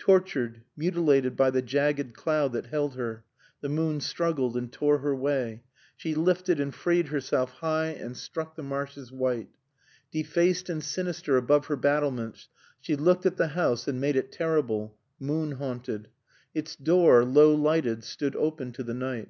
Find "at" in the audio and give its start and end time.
13.24-13.36